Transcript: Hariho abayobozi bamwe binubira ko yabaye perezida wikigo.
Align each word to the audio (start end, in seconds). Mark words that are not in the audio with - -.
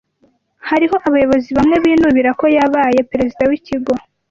Hariho 0.69 0.95
abayobozi 1.07 1.49
bamwe 1.57 1.75
binubira 1.83 2.31
ko 2.39 2.45
yabaye 2.57 2.99
perezida 3.11 3.43
wikigo. 3.49 3.93